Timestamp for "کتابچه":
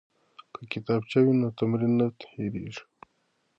0.73-1.17